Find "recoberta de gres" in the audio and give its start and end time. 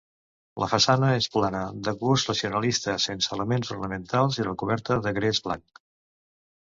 4.51-5.43